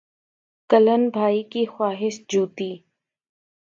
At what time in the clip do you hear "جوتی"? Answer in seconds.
2.29-2.71